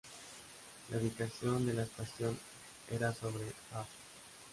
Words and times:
La 0.89 0.97
ubicación 0.97 1.63
de 1.67 1.73
la 1.75 1.83
estación 1.83 2.35
era 2.89 3.13
sobre 3.13 3.43
Av. 3.73 3.85